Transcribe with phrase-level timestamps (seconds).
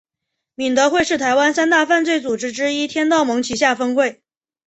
[0.55, 4.23] 敏德会是台湾三大犯罪组织之一天道盟旗下分会。